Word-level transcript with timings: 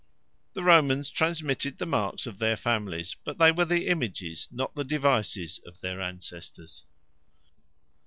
The 0.53 0.63
Romans 0.63 1.11
transmitted 1.11 1.77
the 1.77 1.85
Marks 1.85 2.25
of 2.25 2.39
their 2.39 2.57
Families: 2.57 3.15
but 3.23 3.37
they 3.37 3.51
were 3.51 3.65
the 3.65 3.85
Images, 3.85 4.47
not 4.51 4.73
the 4.73 4.83
Devises 4.83 5.59
of 5.63 5.79
their 5.81 6.01
Ancestors. 6.01 6.85